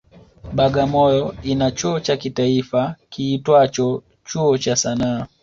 [0.53, 5.27] Bagamoyo ina chuo cha kitaifa kiitwacho cha Chuo cha sanaa